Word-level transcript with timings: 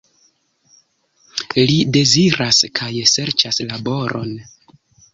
Li 1.69 1.77
deziras 1.97 2.65
kaj 2.83 2.91
serĉas 3.15 3.65
laboron. 3.71 4.39